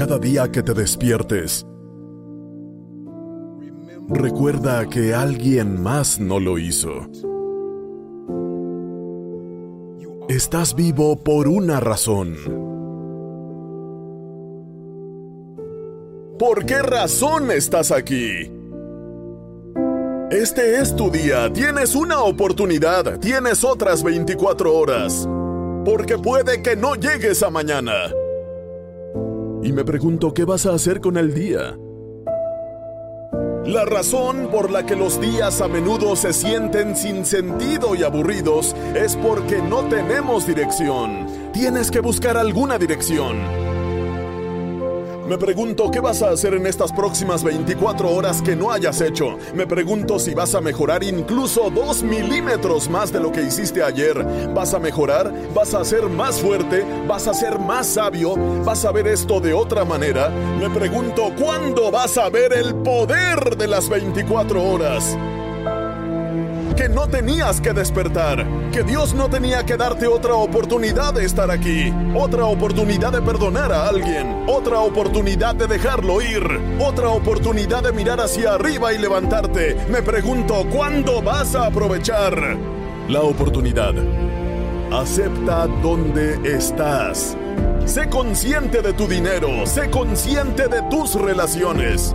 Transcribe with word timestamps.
Cada 0.00 0.18
día 0.18 0.50
que 0.50 0.62
te 0.62 0.72
despiertes, 0.72 1.66
recuerda 4.08 4.88
que 4.88 5.12
alguien 5.12 5.78
más 5.78 6.18
no 6.18 6.40
lo 6.40 6.56
hizo. 6.56 7.06
Estás 10.30 10.74
vivo 10.74 11.22
por 11.22 11.48
una 11.48 11.80
razón. 11.80 12.34
¿Por 16.38 16.64
qué 16.64 16.80
razón 16.80 17.50
estás 17.50 17.92
aquí? 17.92 18.50
Este 20.30 20.80
es 20.80 20.96
tu 20.96 21.10
día, 21.10 21.52
tienes 21.52 21.94
una 21.94 22.22
oportunidad, 22.22 23.18
tienes 23.18 23.64
otras 23.64 24.02
24 24.02 24.74
horas, 24.74 25.28
porque 25.84 26.16
puede 26.16 26.62
que 26.62 26.74
no 26.74 26.94
llegues 26.94 27.42
a 27.42 27.50
mañana. 27.50 28.10
Y 29.62 29.72
me 29.72 29.84
pregunto 29.84 30.32
qué 30.32 30.44
vas 30.44 30.66
a 30.66 30.72
hacer 30.72 31.00
con 31.00 31.16
el 31.16 31.34
día. 31.34 31.76
La 33.66 33.84
razón 33.84 34.48
por 34.50 34.70
la 34.70 34.86
que 34.86 34.96
los 34.96 35.20
días 35.20 35.60
a 35.60 35.68
menudo 35.68 36.16
se 36.16 36.32
sienten 36.32 36.96
sin 36.96 37.26
sentido 37.26 37.94
y 37.94 38.02
aburridos 38.02 38.74
es 38.94 39.16
porque 39.16 39.60
no 39.60 39.84
tenemos 39.84 40.46
dirección. 40.46 41.26
Tienes 41.52 41.90
que 41.90 42.00
buscar 42.00 42.38
alguna 42.38 42.78
dirección. 42.78 43.59
Me 45.30 45.38
pregunto 45.38 45.92
qué 45.92 46.00
vas 46.00 46.22
a 46.22 46.30
hacer 46.30 46.54
en 46.54 46.66
estas 46.66 46.90
próximas 46.90 47.44
24 47.44 48.10
horas 48.10 48.42
que 48.42 48.56
no 48.56 48.72
hayas 48.72 49.00
hecho. 49.00 49.38
Me 49.54 49.64
pregunto 49.64 50.18
si 50.18 50.34
vas 50.34 50.56
a 50.56 50.60
mejorar 50.60 51.04
incluso 51.04 51.70
2 51.70 52.02
milímetros 52.02 52.90
más 52.90 53.12
de 53.12 53.20
lo 53.20 53.30
que 53.30 53.42
hiciste 53.42 53.80
ayer. 53.80 54.24
¿Vas 54.52 54.74
a 54.74 54.80
mejorar? 54.80 55.32
¿Vas 55.54 55.72
a 55.72 55.84
ser 55.84 56.08
más 56.08 56.40
fuerte? 56.40 56.84
¿Vas 57.06 57.28
a 57.28 57.34
ser 57.34 57.60
más 57.60 57.86
sabio? 57.86 58.34
¿Vas 58.64 58.84
a 58.84 58.90
ver 58.90 59.06
esto 59.06 59.38
de 59.38 59.54
otra 59.54 59.84
manera? 59.84 60.30
Me 60.58 60.68
pregunto 60.68 61.32
cuándo 61.38 61.92
vas 61.92 62.18
a 62.18 62.28
ver 62.28 62.52
el 62.52 62.74
poder 62.74 63.56
de 63.56 63.68
las 63.68 63.88
24 63.88 64.60
horas 64.60 65.16
que 66.80 66.88
no 66.88 67.08
tenías 67.08 67.60
que 67.60 67.74
despertar, 67.74 68.46
que 68.72 68.82
Dios 68.82 69.12
no 69.12 69.28
tenía 69.28 69.66
que 69.66 69.76
darte 69.76 70.06
otra 70.06 70.32
oportunidad 70.32 71.12
de 71.12 71.26
estar 71.26 71.50
aquí, 71.50 71.92
otra 72.14 72.46
oportunidad 72.46 73.12
de 73.12 73.20
perdonar 73.20 73.70
a 73.70 73.86
alguien, 73.86 74.44
otra 74.46 74.80
oportunidad 74.80 75.54
de 75.54 75.66
dejarlo 75.66 76.22
ir, 76.22 76.42
otra 76.78 77.10
oportunidad 77.10 77.82
de 77.82 77.92
mirar 77.92 78.18
hacia 78.18 78.54
arriba 78.54 78.94
y 78.94 78.98
levantarte. 78.98 79.76
Me 79.90 80.00
pregunto, 80.00 80.64
¿cuándo 80.72 81.20
vas 81.20 81.54
a 81.54 81.66
aprovechar 81.66 82.56
la 83.08 83.20
oportunidad? 83.20 83.92
Acepta 84.90 85.66
dónde 85.82 86.40
estás. 86.50 87.36
Sé 87.84 88.08
consciente 88.08 88.80
de 88.80 88.94
tu 88.94 89.06
dinero, 89.06 89.66
sé 89.66 89.90
consciente 89.90 90.66
de 90.68 90.80
tus 90.88 91.14
relaciones. 91.14 92.14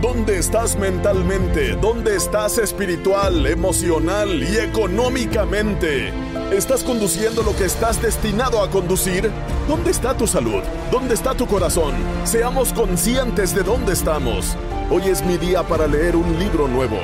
¿Dónde 0.00 0.38
estás 0.38 0.78
mentalmente? 0.78 1.76
¿Dónde 1.76 2.16
estás 2.16 2.56
espiritual, 2.56 3.46
emocional 3.46 4.42
y 4.42 4.56
económicamente? 4.56 6.10
¿Estás 6.50 6.82
conduciendo 6.82 7.42
lo 7.42 7.54
que 7.54 7.66
estás 7.66 8.00
destinado 8.00 8.62
a 8.62 8.70
conducir? 8.70 9.30
¿Dónde 9.68 9.90
está 9.90 10.16
tu 10.16 10.26
salud? 10.26 10.62
¿Dónde 10.90 11.12
está 11.12 11.34
tu 11.34 11.46
corazón? 11.46 11.92
Seamos 12.24 12.72
conscientes 12.72 13.54
de 13.54 13.62
dónde 13.62 13.92
estamos. 13.92 14.56
Hoy 14.90 15.02
es 15.02 15.22
mi 15.22 15.36
día 15.36 15.64
para 15.64 15.86
leer 15.86 16.16
un 16.16 16.38
libro 16.38 16.66
nuevo. 16.66 16.96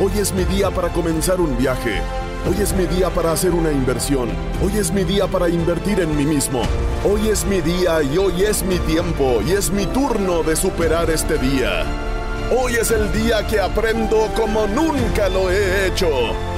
Hoy 0.00 0.12
es 0.16 0.32
mi 0.32 0.44
día 0.44 0.70
para 0.70 0.90
comenzar 0.90 1.40
un 1.40 1.58
viaje. 1.58 2.02
Hoy 2.48 2.62
es 2.62 2.72
mi 2.72 2.86
día 2.86 3.10
para 3.10 3.32
hacer 3.32 3.50
una 3.50 3.72
inversión. 3.72 4.28
Hoy 4.62 4.78
es 4.78 4.92
mi 4.92 5.02
día 5.02 5.26
para 5.26 5.48
invertir 5.48 5.98
en 5.98 6.16
mí 6.16 6.24
mismo. 6.24 6.62
Hoy 7.04 7.30
es 7.30 7.44
mi 7.46 7.60
día 7.60 8.00
y 8.04 8.16
hoy 8.16 8.44
es 8.44 8.62
mi 8.62 8.78
tiempo 8.78 9.42
y 9.44 9.52
es 9.54 9.72
mi 9.72 9.86
turno 9.86 10.44
de 10.44 10.54
superar 10.54 11.10
este 11.10 11.36
día. 11.36 12.13
Hoy 12.50 12.74
es 12.74 12.90
el 12.90 13.10
día 13.12 13.46
que 13.46 13.58
aprendo 13.58 14.28
como 14.36 14.66
nunca 14.66 15.28
lo 15.28 15.50
he 15.50 15.86
hecho. 15.86 16.08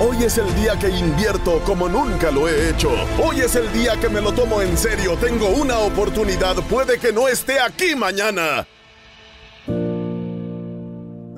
Hoy 0.00 0.24
es 0.24 0.36
el 0.36 0.52
día 0.56 0.76
que 0.78 0.88
invierto 0.88 1.60
como 1.64 1.88
nunca 1.88 2.30
lo 2.30 2.48
he 2.48 2.70
hecho. 2.70 2.90
Hoy 3.22 3.40
es 3.40 3.54
el 3.54 3.72
día 3.72 3.92
que 4.00 4.08
me 4.08 4.20
lo 4.20 4.32
tomo 4.32 4.60
en 4.60 4.76
serio. 4.76 5.16
Tengo 5.20 5.48
una 5.48 5.78
oportunidad. 5.78 6.56
Puede 6.68 6.98
que 6.98 7.12
no 7.12 7.28
esté 7.28 7.60
aquí 7.60 7.94
mañana. 7.94 8.66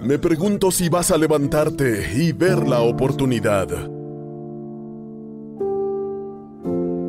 Me 0.00 0.18
pregunto 0.18 0.70
si 0.70 0.88
vas 0.88 1.10
a 1.10 1.18
levantarte 1.18 2.10
y 2.14 2.32
ver 2.32 2.66
la 2.66 2.80
oportunidad. 2.80 3.68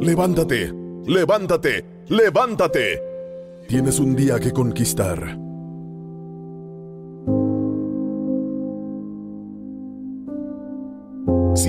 Levántate, 0.02 0.74
levántate, 1.06 1.86
levántate. 2.08 3.02
Tienes 3.68 4.00
un 4.00 4.16
día 4.16 4.40
que 4.40 4.52
conquistar. 4.52 5.49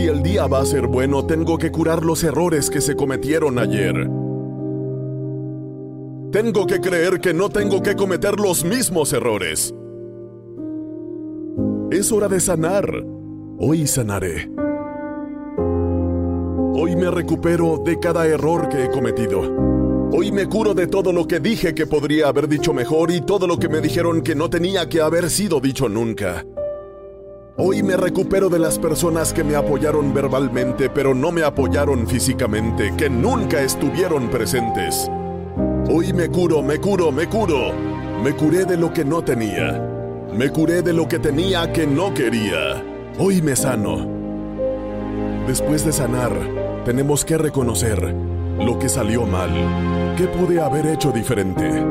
Si 0.00 0.06
el 0.06 0.22
día 0.22 0.46
va 0.46 0.60
a 0.60 0.64
ser 0.64 0.86
bueno, 0.86 1.26
tengo 1.26 1.58
que 1.58 1.70
curar 1.70 2.02
los 2.02 2.24
errores 2.24 2.70
que 2.70 2.80
se 2.80 2.96
cometieron 2.96 3.58
ayer. 3.58 4.08
Tengo 6.32 6.66
que 6.66 6.80
creer 6.80 7.20
que 7.20 7.34
no 7.34 7.50
tengo 7.50 7.82
que 7.82 7.94
cometer 7.96 8.40
los 8.40 8.64
mismos 8.64 9.12
errores. 9.12 9.74
Es 11.90 12.10
hora 12.12 12.28
de 12.28 12.40
sanar. 12.40 12.90
Hoy 13.58 13.86
sanaré. 13.86 14.50
Hoy 16.72 16.96
me 16.96 17.10
recupero 17.10 17.82
de 17.84 17.98
cada 18.00 18.26
error 18.26 18.70
que 18.70 18.84
he 18.84 18.90
cometido. 18.90 19.42
Hoy 20.12 20.32
me 20.32 20.46
curo 20.46 20.72
de 20.72 20.86
todo 20.86 21.12
lo 21.12 21.28
que 21.28 21.40
dije 21.40 21.74
que 21.74 21.86
podría 21.86 22.28
haber 22.28 22.48
dicho 22.48 22.72
mejor 22.72 23.10
y 23.10 23.20
todo 23.20 23.46
lo 23.46 23.58
que 23.58 23.68
me 23.68 23.82
dijeron 23.82 24.22
que 24.22 24.34
no 24.34 24.48
tenía 24.48 24.88
que 24.88 25.02
haber 25.02 25.28
sido 25.28 25.60
dicho 25.60 25.90
nunca. 25.90 26.46
Hoy 27.62 27.82
me 27.82 27.94
recupero 27.94 28.48
de 28.48 28.58
las 28.58 28.78
personas 28.78 29.34
que 29.34 29.44
me 29.44 29.54
apoyaron 29.54 30.14
verbalmente 30.14 30.88
pero 30.88 31.14
no 31.14 31.30
me 31.30 31.42
apoyaron 31.42 32.06
físicamente, 32.06 32.94
que 32.96 33.10
nunca 33.10 33.60
estuvieron 33.60 34.30
presentes. 34.30 35.10
Hoy 35.90 36.14
me 36.14 36.30
curo, 36.30 36.62
me 36.62 36.78
curo, 36.78 37.12
me 37.12 37.28
curo. 37.28 37.74
Me 38.24 38.34
curé 38.34 38.64
de 38.64 38.78
lo 38.78 38.94
que 38.94 39.04
no 39.04 39.22
tenía. 39.22 39.78
Me 40.32 40.48
curé 40.48 40.80
de 40.80 40.94
lo 40.94 41.06
que 41.06 41.18
tenía 41.18 41.70
que 41.70 41.86
no 41.86 42.14
quería. 42.14 42.82
Hoy 43.18 43.42
me 43.42 43.54
sano. 43.54 44.08
Después 45.46 45.84
de 45.84 45.92
sanar, 45.92 46.32
tenemos 46.86 47.26
que 47.26 47.36
reconocer 47.36 48.14
lo 48.58 48.78
que 48.78 48.88
salió 48.88 49.26
mal. 49.26 49.50
¿Qué 50.16 50.28
pude 50.28 50.62
haber 50.62 50.86
hecho 50.86 51.12
diferente? 51.12 51.84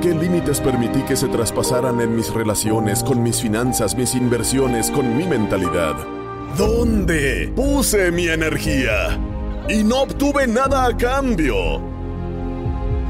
¿Qué 0.00 0.14
límites 0.14 0.60
permití 0.60 1.02
que 1.02 1.16
se 1.16 1.26
traspasaran 1.26 2.00
en 2.00 2.14
mis 2.14 2.32
relaciones, 2.32 3.02
con 3.02 3.20
mis 3.20 3.42
finanzas, 3.42 3.96
mis 3.96 4.14
inversiones, 4.14 4.92
con 4.92 5.16
mi 5.16 5.26
mentalidad? 5.26 5.96
¿Dónde 6.56 7.52
puse 7.56 8.12
mi 8.12 8.28
energía? 8.28 9.18
Y 9.68 9.82
no 9.82 10.02
obtuve 10.02 10.46
nada 10.46 10.86
a 10.86 10.96
cambio. 10.96 11.82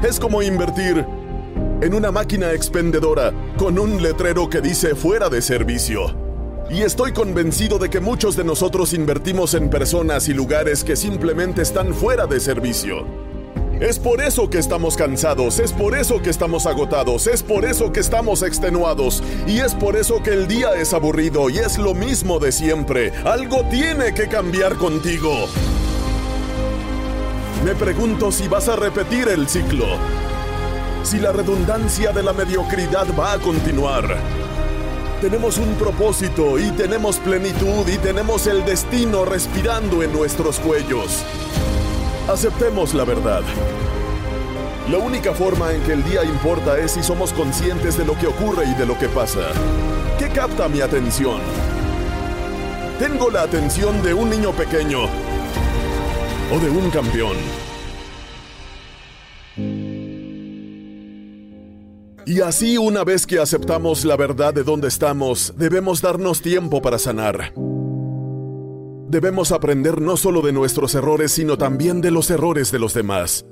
Es 0.01 0.19
como 0.19 0.41
invertir 0.41 1.05
en 1.79 1.93
una 1.93 2.11
máquina 2.11 2.53
expendedora 2.53 3.33
con 3.55 3.77
un 3.77 4.01
letrero 4.01 4.49
que 4.49 4.59
dice 4.59 4.95
fuera 4.95 5.29
de 5.29 5.43
servicio. 5.43 6.15
Y 6.71 6.81
estoy 6.81 7.13
convencido 7.13 7.77
de 7.77 7.91
que 7.91 7.99
muchos 7.99 8.35
de 8.35 8.43
nosotros 8.43 8.93
invertimos 8.93 9.53
en 9.53 9.69
personas 9.69 10.27
y 10.27 10.33
lugares 10.33 10.83
que 10.83 10.95
simplemente 10.95 11.61
están 11.61 11.93
fuera 11.93 12.25
de 12.25 12.39
servicio. 12.39 13.28
Es 13.79 13.97
por 13.97 14.21
eso 14.21 14.49
que 14.49 14.57
estamos 14.57 14.97
cansados, 14.97 15.57
es 15.57 15.71
por 15.71 15.95
eso 15.95 16.21
que 16.21 16.29
estamos 16.29 16.65
agotados, 16.65 17.27
es 17.27 17.41
por 17.41 17.63
eso 17.63 17.93
que 17.93 18.01
estamos 18.01 18.43
extenuados 18.43 19.23
y 19.47 19.59
es 19.59 19.73
por 19.73 19.95
eso 19.95 20.21
que 20.21 20.31
el 20.31 20.49
día 20.49 20.71
es 20.75 20.93
aburrido 20.93 21.49
y 21.49 21.59
es 21.59 21.77
lo 21.77 21.93
mismo 21.93 22.39
de 22.39 22.51
siempre. 22.51 23.13
Algo 23.23 23.63
tiene 23.69 24.13
que 24.13 24.27
cambiar 24.27 24.75
contigo. 24.75 25.31
Me 27.63 27.73
pregunto 27.73 28.33
si 28.33 28.49
vas 28.49 28.67
a 28.67 28.75
repetir 28.75 29.29
el 29.29 29.47
ciclo, 29.47 29.85
si 31.03 31.17
la 31.17 31.31
redundancia 31.31 32.11
de 32.11 32.23
la 32.23 32.33
mediocridad 32.33 33.07
va 33.17 33.31
a 33.31 33.39
continuar. 33.39 34.17
Tenemos 35.21 35.57
un 35.57 35.75
propósito 35.75 36.59
y 36.59 36.69
tenemos 36.71 37.17
plenitud 37.19 37.87
y 37.87 37.97
tenemos 37.99 38.45
el 38.47 38.65
destino 38.65 39.23
respirando 39.23 40.03
en 40.03 40.11
nuestros 40.11 40.59
cuellos. 40.59 41.23
Aceptemos 42.29 42.93
la 42.93 43.05
verdad. 43.05 43.41
La 44.87 44.99
única 44.99 45.33
forma 45.33 45.73
en 45.73 45.81
que 45.81 45.93
el 45.93 46.03
día 46.03 46.23
importa 46.23 46.77
es 46.77 46.91
si 46.91 47.01
somos 47.01 47.33
conscientes 47.33 47.97
de 47.97 48.05
lo 48.05 48.15
que 48.15 48.27
ocurre 48.27 48.65
y 48.67 48.75
de 48.75 48.85
lo 48.85 48.95
que 48.99 49.09
pasa. 49.09 49.47
¿Qué 50.19 50.29
capta 50.29 50.67
mi 50.69 50.79
atención? 50.79 51.41
¿Tengo 52.99 53.31
la 53.31 53.41
atención 53.41 54.03
de 54.03 54.13
un 54.13 54.29
niño 54.29 54.51
pequeño 54.51 55.05
o 56.53 56.59
de 56.59 56.69
un 56.69 56.91
campeón? 56.91 57.35
Y 62.27 62.41
así 62.41 62.77
una 62.77 63.03
vez 63.03 63.25
que 63.25 63.39
aceptamos 63.39 64.05
la 64.05 64.15
verdad 64.15 64.53
de 64.53 64.61
dónde 64.61 64.87
estamos, 64.87 65.55
debemos 65.57 65.99
darnos 65.99 66.43
tiempo 66.43 66.79
para 66.79 66.99
sanar. 66.99 67.53
Debemos 69.09 69.51
aprender 69.51 70.01
no 70.01 70.17
solo 70.17 70.43
de 70.43 70.53
nuestros 70.53 70.93
errores, 70.93 71.31
sino 71.31 71.57
también 71.57 71.99
de 71.99 72.11
los 72.11 72.29
errores 72.29 72.71
de 72.71 72.77
los 72.77 72.93
demás. 72.93 73.43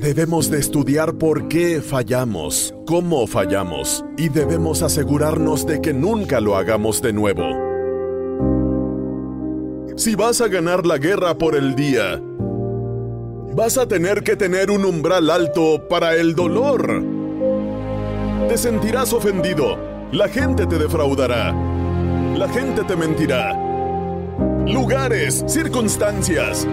Debemos 0.00 0.50
de 0.50 0.58
estudiar 0.58 1.18
por 1.18 1.46
qué 1.48 1.82
fallamos, 1.82 2.74
cómo 2.86 3.26
fallamos, 3.26 4.06
y 4.16 4.30
debemos 4.30 4.80
asegurarnos 4.80 5.66
de 5.66 5.82
que 5.82 5.92
nunca 5.92 6.40
lo 6.40 6.56
hagamos 6.56 7.02
de 7.02 7.12
nuevo. 7.12 7.44
Si 9.94 10.14
vas 10.14 10.40
a 10.40 10.48
ganar 10.48 10.86
la 10.86 10.96
guerra 10.96 11.36
por 11.36 11.54
el 11.54 11.74
día, 11.74 12.18
vas 13.54 13.76
a 13.76 13.86
tener 13.86 14.22
que 14.22 14.36
tener 14.36 14.70
un 14.70 14.86
umbral 14.86 15.28
alto 15.28 15.86
para 15.86 16.16
el 16.16 16.34
dolor. 16.34 17.04
Te 18.48 18.56
sentirás 18.56 19.12
ofendido, 19.12 19.76
la 20.12 20.30
gente 20.30 20.66
te 20.66 20.78
defraudará, 20.78 21.52
la 22.38 22.48
gente 22.48 22.84
te 22.84 22.96
mentirá 22.96 23.68
lugares, 24.72 25.44
circunstancias. 25.46 26.66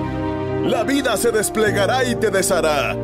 La 0.63 0.83
vida 0.83 1.15
se 1.18 1.31
desplegará 1.31 2.03
y 2.03 2.15
te 2.15 2.30
deshará. 2.30 2.95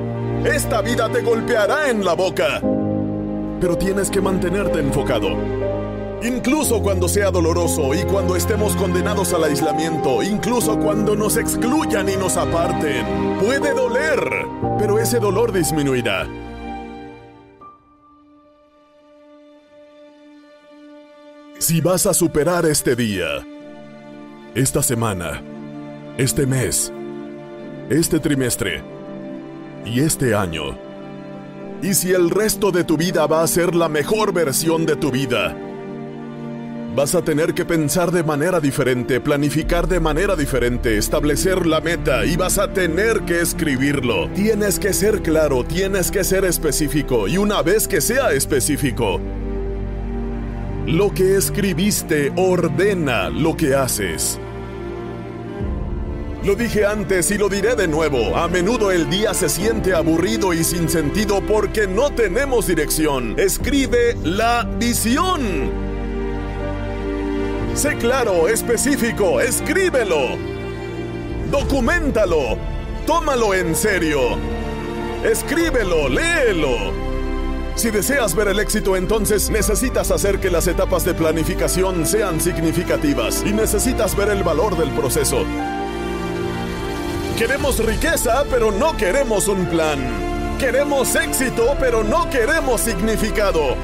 Esta 0.43 0.81
vida 0.81 1.09
te 1.09 1.21
golpeará 1.21 1.89
en 1.89 2.03
la 2.03 2.13
boca. 2.13 2.61
Pero 3.59 3.77
tienes 3.77 4.09
que 4.09 4.21
mantenerte 4.21 4.79
enfocado. 4.79 5.29
Incluso 6.23 6.81
cuando 6.81 7.07
sea 7.07 7.31
doloroso 7.31 7.93
y 7.95 8.03
cuando 8.03 8.35
estemos 8.35 8.75
condenados 8.75 9.33
al 9.33 9.43
aislamiento, 9.45 10.21
incluso 10.21 10.77
cuando 10.77 11.15
nos 11.15 11.37
excluyan 11.37 12.09
y 12.09 12.15
nos 12.15 12.37
aparten, 12.37 13.37
puede 13.39 13.73
doler, 13.73 14.19
pero 14.77 14.99
ese 14.99 15.19
dolor 15.19 15.51
disminuirá. 15.51 16.27
Si 21.57 21.81
vas 21.81 22.05
a 22.05 22.13
superar 22.13 22.65
este 22.65 22.95
día, 22.95 23.43
esta 24.53 24.83
semana, 24.83 25.41
este 26.17 26.45
mes, 26.45 26.91
este 27.89 28.19
trimestre 28.19 28.83
y 29.85 30.01
este 30.01 30.35
año. 30.35 30.77
Y 31.81 31.93
si 31.93 32.11
el 32.11 32.29
resto 32.29 32.71
de 32.71 32.83
tu 32.83 32.97
vida 32.97 33.25
va 33.27 33.43
a 33.43 33.47
ser 33.47 33.73
la 33.73 33.87
mejor 33.87 34.33
versión 34.33 34.85
de 34.85 34.97
tu 34.97 35.09
vida, 35.09 35.55
vas 36.93 37.15
a 37.15 37.21
tener 37.21 37.53
que 37.53 37.63
pensar 37.63 38.11
de 38.11 38.23
manera 38.23 38.59
diferente, 38.59 39.21
planificar 39.21 39.87
de 39.87 40.01
manera 40.01 40.35
diferente, 40.35 40.97
establecer 40.97 41.65
la 41.65 41.79
meta 41.79 42.25
y 42.25 42.35
vas 42.35 42.57
a 42.57 42.73
tener 42.73 43.21
que 43.21 43.39
escribirlo. 43.39 44.29
Tienes 44.31 44.79
que 44.79 44.91
ser 44.91 45.21
claro, 45.21 45.63
tienes 45.63 46.11
que 46.11 46.25
ser 46.25 46.43
específico 46.43 47.29
y 47.29 47.37
una 47.37 47.61
vez 47.61 47.87
que 47.87 48.01
sea 48.01 48.33
específico, 48.33 49.21
lo 50.85 51.13
que 51.13 51.37
escribiste 51.37 52.31
ordena 52.35 53.29
lo 53.29 53.55
que 53.55 53.75
haces. 53.75 54.39
Lo 56.43 56.55
dije 56.55 56.85
antes 56.85 57.29
y 57.29 57.37
lo 57.37 57.49
diré 57.49 57.75
de 57.75 57.87
nuevo, 57.87 58.35
a 58.35 58.47
menudo 58.47 58.89
el 58.89 59.07
día 59.09 59.33
se 59.35 59.47
siente 59.47 59.93
aburrido 59.93 60.53
y 60.53 60.63
sin 60.63 60.89
sentido 60.89 61.39
porque 61.41 61.85
no 61.85 62.09
tenemos 62.09 62.65
dirección. 62.65 63.35
Escribe 63.37 64.17
la 64.23 64.67
visión. 64.79 65.69
Sé 67.75 67.95
claro, 67.97 68.47
específico, 68.47 69.39
escríbelo. 69.39 70.37
Documentalo. 71.51 72.57
Tómalo 73.05 73.53
en 73.53 73.75
serio. 73.75 74.19
Escríbelo, 75.23 76.09
léelo. 76.09 77.10
Si 77.75 77.89
deseas 77.89 78.35
ver 78.35 78.49
el 78.49 78.59
éxito, 78.59 78.95
entonces 78.95 79.49
necesitas 79.49 80.11
hacer 80.11 80.39
que 80.39 80.51
las 80.51 80.67
etapas 80.67 81.05
de 81.05 81.13
planificación 81.13 82.05
sean 82.05 82.39
significativas 82.39 83.43
y 83.45 83.53
necesitas 83.53 84.15
ver 84.15 84.29
el 84.29 84.43
valor 84.43 84.77
del 84.77 84.91
proceso. 84.91 85.43
Queremos 87.37 87.83
riqueza, 87.83 88.43
pero 88.51 88.71
no 88.71 88.95
queremos 88.97 89.47
un 89.47 89.65
plan. 89.65 89.99
Queremos 90.59 91.15
éxito, 91.15 91.75
pero 91.79 92.03
no 92.03 92.29
queremos 92.29 92.81
significado. 92.81 93.75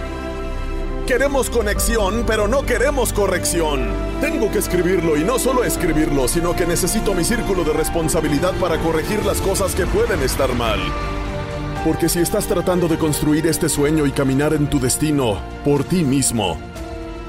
Queremos 1.08 1.50
conexión, 1.50 2.24
pero 2.28 2.48
no 2.48 2.64
queremos 2.64 3.14
corrección. 3.14 3.88
Tengo 4.22 4.52
que 4.52 4.60
escribirlo 4.60 5.18
y 5.18 5.24
no 5.24 5.40
solo 5.40 5.64
escribirlo, 5.64 6.28
sino 6.28 6.56
que 6.56 6.68
necesito 6.68 7.16
mi 7.16 7.24
círculo 7.24 7.64
de 7.64 7.74
responsabilidad 7.74 8.54
para 8.60 8.78
corregir 8.78 9.26
las 9.26 9.42
cosas 9.42 9.74
que 9.74 9.88
pueden 9.88 10.22
estar 10.22 10.54
mal. 10.54 10.80
Porque 11.88 12.10
si 12.10 12.20
estás 12.20 12.48
tratando 12.48 12.90
de 12.90 12.98
construir 12.98 13.48
este 13.48 13.70
sueño 13.70 14.06
y 14.06 14.12
caminar 14.12 14.54
en 14.54 14.70
tu 14.70 14.78
destino 14.78 15.40
por 15.64 15.86
ti 15.86 16.04
mismo, 16.04 16.58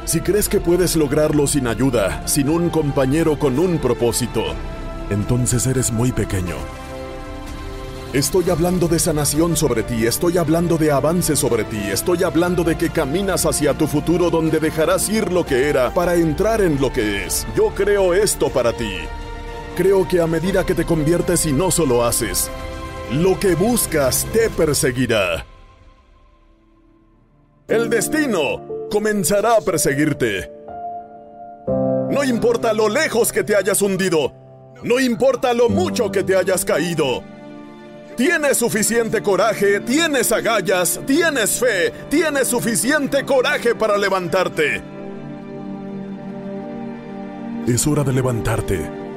si 0.05 0.21
crees 0.21 0.49
que 0.49 0.59
puedes 0.59 0.97
lograrlo 0.97 1.47
sin 1.47 1.69
ayuda, 1.69 2.27
sin 2.27 2.49
un 2.49 2.69
compañero 2.69 3.39
con 3.39 3.57
un 3.61 3.79
propósito, 3.79 4.43
entonces 5.11 5.65
eres 5.69 5.93
muy 5.93 6.11
pequeño. 6.11 6.57
Estoy 8.13 8.51
hablando 8.51 8.89
de 8.89 8.99
sanación 8.99 9.57
sobre 9.57 9.85
ti, 9.85 10.09
estoy 10.09 10.39
hablando 10.39 10.77
de 10.77 10.91
avance 10.91 11.37
sobre 11.37 11.63
ti, 11.63 11.79
estoy 11.93 12.25
hablando 12.25 12.65
de 12.65 12.77
que 12.77 12.91
caminas 12.91 13.47
hacia 13.47 13.75
tu 13.75 13.87
futuro 13.87 14.29
donde 14.29 14.59
dejarás 14.59 15.09
ir 15.09 15.31
lo 15.31 15.47
que 15.47 15.69
era 15.69 15.95
para 15.95 16.17
entrar 16.17 16.63
en 16.63 16.81
lo 16.81 16.93
que 16.93 17.27
es. 17.27 17.47
Yo 17.57 17.73
creo 17.77 18.13
esto 18.13 18.49
para 18.49 18.73
ti. 18.73 18.91
Creo 19.77 20.09
que 20.09 20.21
a 20.21 20.27
medida 20.27 20.67
que 20.67 20.75
te 20.75 20.85
conviertes 20.85 21.47
y 21.47 21.53
no 21.53 21.71
solo 21.71 22.05
haces, 22.05 22.51
lo 23.13 23.39
que 23.41 23.55
buscas 23.55 24.27
te 24.33 24.51
perseguirá. 24.51 25.47
El 27.67 27.89
destino 27.89 28.89
comenzará 28.91 29.57
a 29.57 29.61
perseguirte. 29.61 30.51
No 32.11 32.25
importa 32.25 32.73
lo 32.73 32.89
lejos 32.89 33.33
que 33.33 33.45
te 33.45 33.57
hayas 33.57 33.81
hundido, 33.83 34.33
no 34.83 35.01
importa 35.01 35.55
lo 35.55 35.69
mucho 35.69 36.11
que 36.11 36.23
te 36.23 36.37
hayas 36.37 36.65
caído. 36.65 37.23
Tienes 38.17 38.59
suficiente 38.59 39.23
coraje, 39.23 39.81
tienes 39.81 40.33
agallas, 40.33 41.01
tienes 41.07 41.61
fe, 41.61 41.93
tienes 42.11 42.49
suficiente 42.49 43.25
coraje 43.25 43.75
para 43.75 43.97
levantarte. 43.97 44.83
Es 47.67 47.87
hora 47.87 48.03
de 48.03 48.13
levantarte. 48.13 49.08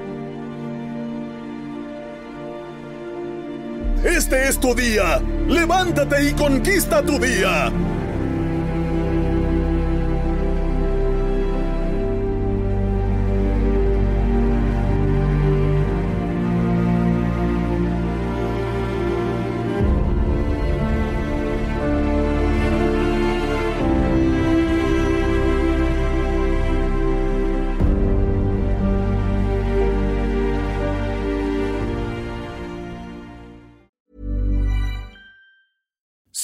Este 4.03 4.47
es 4.47 4.59
tu 4.59 4.73
día. 4.73 5.21
Levántate 5.47 6.29
y 6.29 6.33
conquista 6.33 7.03
tu 7.03 7.19
día. 7.19 7.71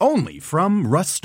Only 0.00 0.38
from 0.38 0.86
Rust 0.86 1.24